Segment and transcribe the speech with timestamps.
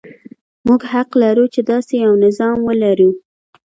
[0.67, 3.11] موږ حق لرو چې داسې یو نظام ولرو.